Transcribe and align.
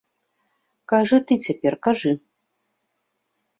Кажы 0.93 1.17
ты 1.31 1.37
цяпер, 1.49 1.73
кажы. 1.89 2.13